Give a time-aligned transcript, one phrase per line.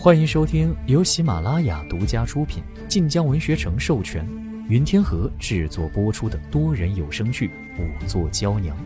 [0.00, 4.24] 欢迎收听由喜马拉雅独家出品、晋江文学城授权、
[4.68, 7.48] 云天河制作播出的多人有声剧
[7.80, 8.76] 《五座娇娘》，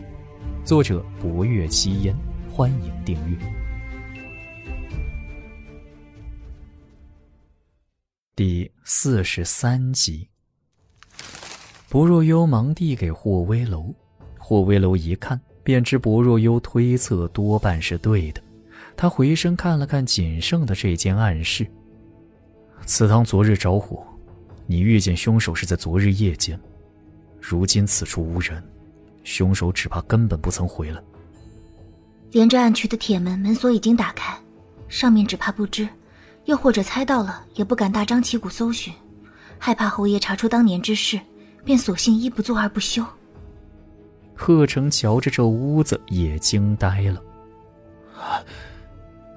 [0.65, 2.15] 作者：博月七烟。
[2.51, 3.37] 欢迎订阅。
[8.35, 10.27] 第四十三集，
[11.89, 13.93] 薄若幽忙递给霍威楼，
[14.39, 18.41] 霍威楼一看便知薄若幽推测多半是对的。
[18.95, 21.65] 他回身看了看仅剩的这间暗室。
[22.85, 24.05] 祠堂昨日着火，
[24.67, 26.59] 你遇见凶手是在昨日夜间。
[27.39, 28.63] 如今此处无人，
[29.23, 31.01] 凶手只怕根本不曾回来。
[32.31, 34.37] 连着暗渠的铁门门锁已经打开，
[34.87, 35.87] 上面只怕不知，
[36.45, 38.93] 又或者猜到了也不敢大张旗鼓搜寻，
[39.59, 41.19] 害怕侯爷查出当年之事，
[41.63, 43.05] 便索性一不做二不休。
[44.33, 47.21] 贺成瞧着这屋子也惊呆了。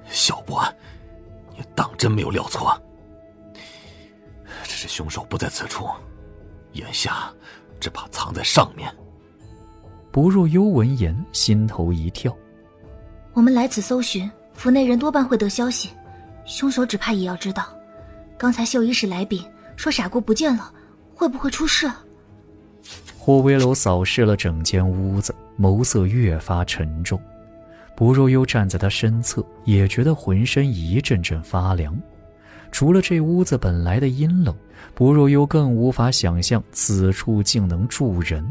[0.08, 0.62] 小波，
[1.56, 2.80] 你当真没有料错？
[4.64, 5.88] 只是凶手不在此处，
[6.72, 7.32] 眼下
[7.80, 8.92] 只怕藏在上面。
[10.10, 12.34] 不若幽闻言，心头一跳。
[13.32, 15.90] 我们来此搜寻，府内人多半会得消息，
[16.46, 17.66] 凶手只怕也要知道。
[18.38, 19.44] 刚才秀衣使来禀
[19.76, 20.72] 说傻姑不见了，
[21.14, 21.90] 会不会出事？
[23.18, 27.20] 霍威楼扫视了整间屋子，眸色越发沉重。
[27.96, 31.98] 不若幽站在他身侧，也觉得浑身一阵阵发凉。
[32.70, 34.54] 除了这屋子本来的阴冷，
[34.94, 38.46] 不若幽更无法想象此处竟能住人。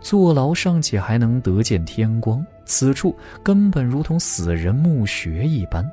[0.00, 5.86] 坐牢尚且还能得见天光，此处根本如同死人墓穴一般。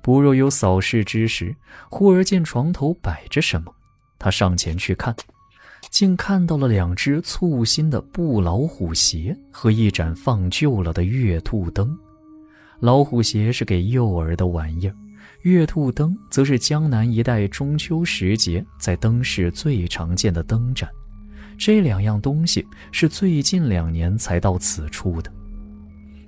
[0.00, 1.54] 不若幽扫视之时，
[1.90, 3.70] 忽而见床头摆着什么，
[4.18, 5.14] 他上前去看。
[5.90, 11.96] 竟看到了两只簇新的布老虎鞋和一盏放旧了的月兔灯。
[12.80, 14.94] 老虎鞋是给幼儿的玩意儿，
[15.42, 20.88] 月兔灯则是江南一带中秋时节在灯市最常见的灯盏。
[21.58, 25.30] 这两样东西是最近两年才到此处的。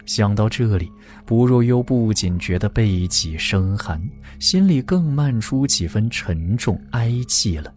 [0.06, 0.92] 想到这里，
[1.24, 4.00] 不若幽不仅觉得背脊生寒，
[4.38, 7.72] 心里更漫出几分沉重哀戚了。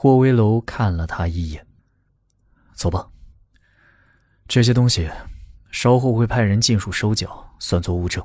[0.00, 1.66] 霍威楼看了他一眼，
[2.72, 3.04] 走吧。
[4.46, 5.10] 这些东西，
[5.72, 8.24] 稍后会派人尽数收缴，算作物证。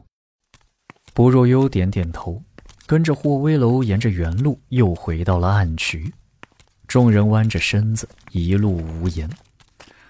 [1.16, 2.40] 不若幽点点头，
[2.86, 6.14] 跟着霍威楼沿着原路又回到了暗渠。
[6.88, 9.28] 众人弯着身子，一路无言。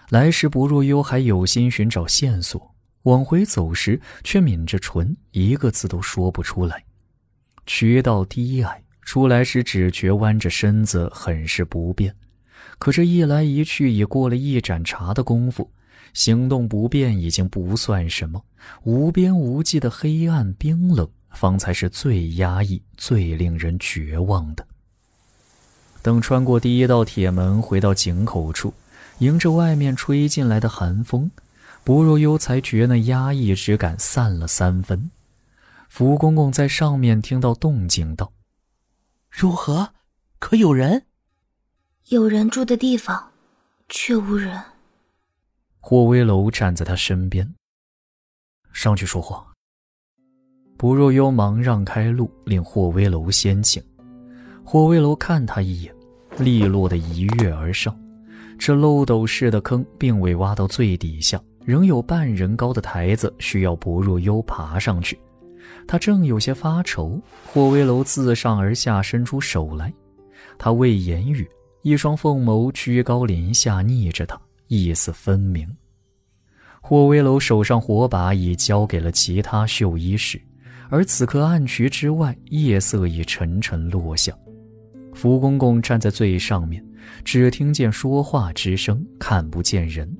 [0.09, 6.83] 来时不若幽还有心寻找线索，往回走时却抿着唇，一个字都说不出来。
[7.65, 8.82] 渠道低矮。
[9.05, 12.15] 出来时只觉弯着身子很是不便，
[12.79, 15.69] 可这一来一去已过了一盏茶的功夫，
[16.13, 18.43] 行动不便已经不算什么，
[18.83, 24.65] 无边无际的黑暗冰冷方才是最压抑、最令人绝望的。
[26.01, 28.73] 等穿过第一道铁门，回到井口处，
[29.19, 31.31] 迎着外面吹进来的寒风，
[31.83, 35.09] 不若幽才觉那压抑之感散了三分。
[35.89, 38.31] 福公公在上面听到动静，道。
[39.35, 39.89] 如何？
[40.37, 41.07] 可有人？
[42.09, 43.31] 有人住的地方，
[43.89, 44.61] 却无人。
[45.79, 47.51] 霍威楼站在他身边，
[48.71, 49.51] 上去说话。
[50.77, 53.83] 不若幽忙让开路，令霍威楼先请。
[54.63, 55.95] 霍威楼看他一眼，
[56.37, 57.99] 利落的一跃而上。
[58.59, 65.19] 这漏斗式的坑并未挖到最底下，仍有半人高的台子需要不若幽爬上去。
[65.87, 69.93] 他正有些发愁，霍威楼自上而下伸出手来，
[70.57, 71.47] 他未言语，
[71.81, 75.67] 一双凤眸居高临下睨着他，意思分明。
[76.81, 80.41] 霍威楼手上火把已交给了其他绣衣使，
[80.89, 84.33] 而此刻暗渠之外，夜色已沉沉落下。
[85.13, 86.83] 福公公站在最上面，
[87.23, 90.11] 只听见说话之声，看不见人。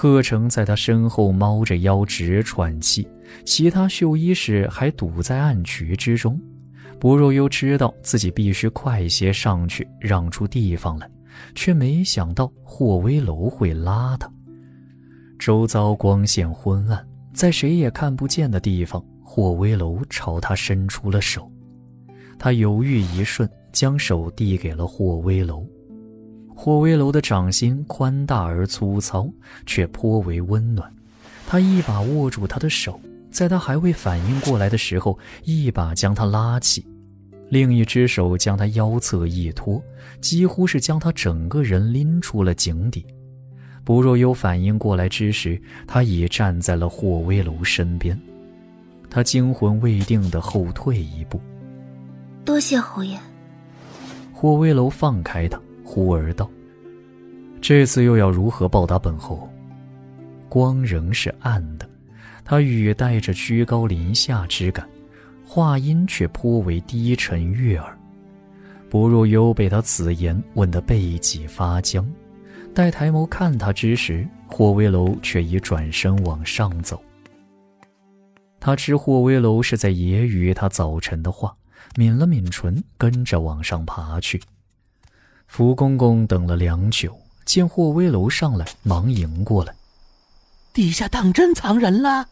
[0.00, 3.04] 贺成在他身后猫着腰直喘气，
[3.44, 6.40] 其他绣衣使还堵在暗渠之中。
[7.00, 11.10] 薄若幽知道自己必须快些上去，让出地方来，
[11.52, 14.30] 却没想到霍威楼会拉他。
[15.36, 21.50] 周遭光线昏暗，在谁也看不见的地方，霍威楼朝他伸出了手。
[22.38, 25.66] 他犹豫一瞬，将手递给了霍威楼。
[26.60, 29.30] 霍威楼的掌心宽大而粗糙，
[29.64, 30.92] 却颇为温暖。
[31.46, 33.00] 他一把握住他的手，
[33.30, 36.84] 在他还未反应过来的时候，一把将他拉起，
[37.48, 39.80] 另一只手将他腰侧一托，
[40.20, 43.06] 几乎是将他整个人拎出了井底。
[43.84, 48.20] 不若有反应过来之时，他已站在了霍威楼身边。
[49.08, 51.40] 他惊魂未定的后退一步。
[52.44, 53.16] 多谢侯爷。
[54.32, 55.58] 霍威楼放开他，
[55.98, 56.48] 忽而道
[57.60, 59.48] ：“这次又要如何报答本侯？”
[60.48, 61.90] 光仍是暗的，
[62.44, 64.88] 他语带着居高临下之感，
[65.44, 67.98] 话音却颇为低沉悦耳。
[68.88, 72.08] 不若幽被他此言问得背脊发僵，
[72.72, 77.02] 待抬眸看他之时，霍威楼却已转身往上走。
[78.60, 81.52] 他知霍威楼是在揶揄他早晨的话。
[81.96, 84.40] 抿了抿唇，跟着往上爬去。
[85.48, 89.74] 福公公等了良久，见霍威楼上来，忙迎过来。
[90.72, 92.28] 底下当真藏人了？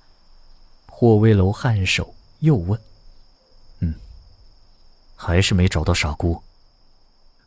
[0.86, 2.78] 霍威楼颔首，又问
[3.80, 3.92] ：“嗯，
[5.16, 6.40] 还是没找到傻姑。”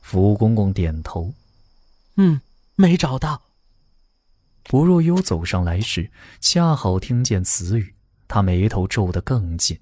[0.01, 1.31] 福公公点头
[2.17, 2.41] ：“嗯，
[2.75, 3.41] 没找到。”
[4.65, 6.11] 不若幽走上来时，
[6.41, 7.95] 恰好听见此语，
[8.27, 9.79] 他眉头皱得更紧。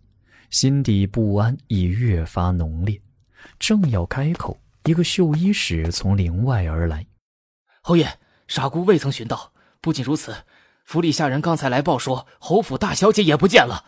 [0.50, 3.02] 心底不安已越发浓烈，
[3.58, 4.58] 正要开口，
[4.88, 7.06] 一个绣衣使从林外而来。
[7.82, 8.08] 侯爷，
[8.48, 9.52] 傻姑未曾寻到。
[9.82, 10.34] 不仅如此，
[10.86, 13.84] 府里下人刚才来报说，侯府大小姐也不见了。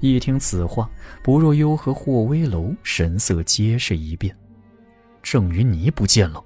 [0.00, 0.90] 一听此话，
[1.22, 4.36] 不若幽和霍威楼神色皆是一变。
[5.22, 6.44] 郑云霓不见了。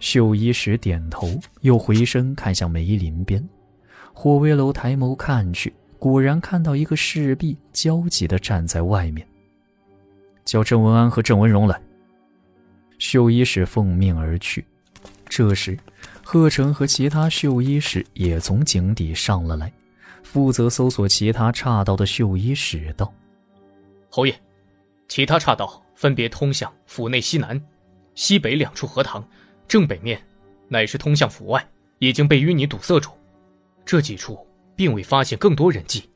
[0.00, 3.48] 绣衣使点头，又回身看向梅林边。
[4.12, 5.72] 霍威楼抬眸看去。
[5.96, 9.24] 果然看到一个侍婢焦急地站在外面，
[10.44, 11.80] 叫郑文安和郑文荣来。
[12.98, 14.64] 绣衣使奉命而去。
[15.28, 15.78] 这时，
[16.22, 19.72] 贺成和其他秀衣使也从井底上了来，
[20.22, 23.12] 负责搜索其他岔道的秀衣使道
[24.10, 24.34] ：“侯爷，
[25.08, 27.60] 其他岔道分别通向府内西南、
[28.14, 29.26] 西北两处荷塘，
[29.66, 30.20] 正北面
[30.68, 31.66] 乃是通向府外，
[31.98, 33.10] 已经被淤泥堵塞住。
[33.84, 34.38] 这几处。”
[34.78, 36.08] 并未发现更多人迹。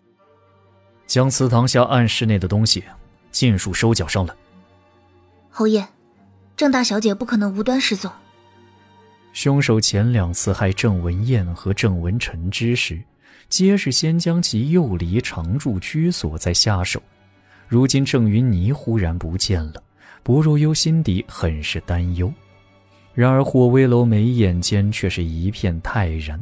[1.05, 2.85] 将祠堂下暗室内的东西
[3.33, 4.33] 尽数收缴上来。
[5.51, 5.85] 侯爷，
[6.57, 8.11] 郑大小姐不可能无端失踪。
[9.33, 13.01] 凶手前两次害郑文燕和郑文臣之时，
[13.49, 17.03] 皆是先将其诱离常住居所，再下手。
[17.67, 19.83] 如今郑云霓忽然不见了，
[20.23, 22.33] 薄若幽心底很是担忧。
[23.15, 26.39] 然而霍威楼眉眼间却是一片泰然。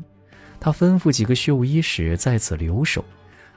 [0.58, 3.04] 他吩咐几个绣衣使在此留守，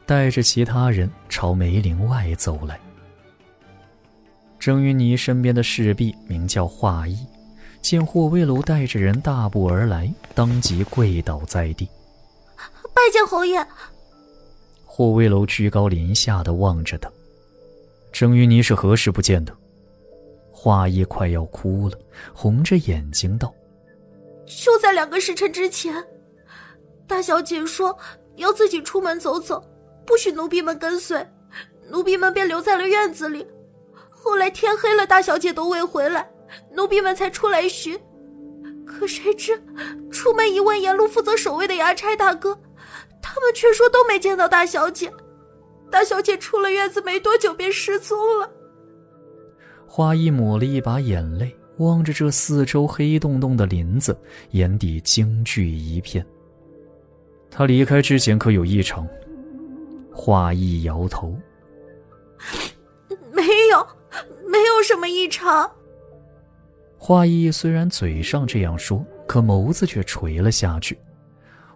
[0.06, 2.80] 带着其他人朝梅林外走来。
[4.64, 7.18] 郑云霓身边的侍婢名叫华义，
[7.82, 11.86] 见霍威楼带着人大步而来，当即跪倒在地，
[12.94, 13.62] 拜见侯爷。
[14.86, 17.12] 霍威楼居高临下的望着他。
[18.14, 19.54] 郑云霓是何时不见的？
[20.50, 22.00] 华义快要哭了，
[22.34, 23.54] 红着眼睛道
[24.48, 25.94] ：“就在两个时辰之前。”
[27.06, 28.00] 大小姐说
[28.38, 29.62] 要自己出门走走，
[30.06, 31.28] 不许奴婢们跟随，
[31.92, 33.46] 奴婢们便留在了院子里。
[34.24, 36.32] 后来天黑了，大小姐都未回来，
[36.72, 38.00] 奴婢们才出来寻。
[38.86, 39.62] 可谁知
[40.10, 42.58] 出门一问，沿路负责守卫的衙差大哥，
[43.22, 45.12] 他们却说都没见到大小姐。
[45.92, 48.50] 大小姐出了院子没多久便失踪了。
[49.86, 54.18] 花衣抹了一把眼泪，望着这四周黑洞洞的林子，
[54.52, 56.26] 眼底惊惧一片。
[57.52, 59.06] 他离开之前可有异常？
[60.14, 61.36] 华义摇头，
[64.84, 65.70] 什么异常。
[66.98, 70.98] 华义虽然嘴上这样说，可眸子却垂了下去。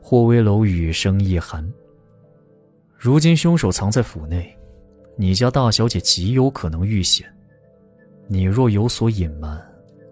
[0.02, 1.70] 霍威楼语声一寒
[2.98, 4.58] ：“如今凶手藏在府内，
[5.18, 7.28] 你家大小姐极有可能遇险。
[8.28, 9.62] 你若有所隐瞒，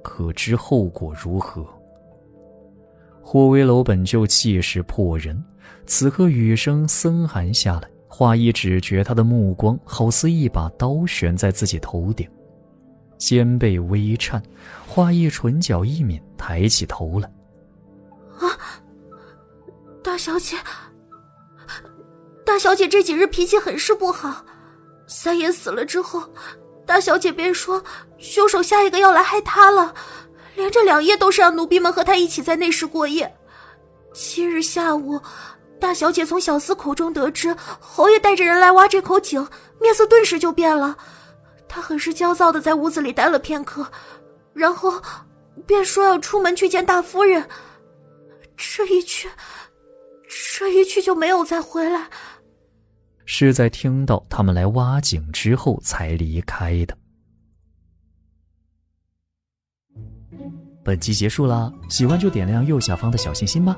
[0.01, 1.65] 可知后果如何？”
[3.23, 5.41] 霍威楼本就气势迫人。
[5.87, 12.27] 此刻雨声森寒下来，华义只觉他的目光好似一把刀悬在自己头顶，
[13.17, 14.41] 肩背微颤，
[14.87, 17.31] 华义唇角一抿，抬起头来。
[18.39, 18.57] 啊，
[20.03, 20.57] 大小姐，
[22.45, 24.45] 大小姐这几日脾气很是不好。
[25.07, 26.23] 三爷死了之后，
[26.85, 27.83] 大小姐便说
[28.17, 29.93] 凶手下一个要来害她了，
[30.55, 33.35] 连着两夜都是让奴婢们和她一起在内室过夜。
[34.13, 35.19] 七日下午。
[35.77, 39.45] 大小姐从小厮口中得知侯爷带着人来挖这口井，
[39.79, 40.97] 面色顿时就变了。
[41.75, 43.91] 他很是焦躁的在屋子里待了片刻，
[44.53, 45.01] 然后
[45.67, 47.49] 便说要出门去见大夫人。
[48.55, 49.27] 这一去，
[50.57, 52.09] 这一去就没有再回来。
[53.25, 56.97] 是在听到他们来挖井之后才离开的。
[60.81, 63.77] 本集结束啦，喜欢就点亮右下方的小心心吧。